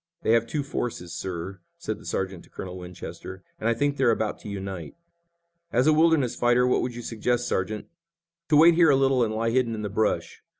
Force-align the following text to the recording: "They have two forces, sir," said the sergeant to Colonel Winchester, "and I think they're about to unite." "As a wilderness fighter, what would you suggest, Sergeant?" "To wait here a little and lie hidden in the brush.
"They 0.23 0.31
have 0.31 0.47
two 0.47 0.63
forces, 0.63 1.13
sir," 1.13 1.59
said 1.77 1.99
the 1.99 2.07
sergeant 2.07 2.43
to 2.45 2.49
Colonel 2.49 2.75
Winchester, 2.79 3.43
"and 3.59 3.69
I 3.69 3.75
think 3.75 3.97
they're 3.97 4.09
about 4.09 4.39
to 4.39 4.49
unite." 4.49 4.95
"As 5.71 5.85
a 5.85 5.93
wilderness 5.93 6.35
fighter, 6.35 6.65
what 6.65 6.81
would 6.81 6.95
you 6.95 7.03
suggest, 7.03 7.47
Sergeant?" 7.47 7.85
"To 8.49 8.57
wait 8.57 8.73
here 8.73 8.89
a 8.89 8.95
little 8.95 9.23
and 9.23 9.31
lie 9.35 9.51
hidden 9.51 9.75
in 9.75 9.83
the 9.83 9.89
brush. 9.89 10.41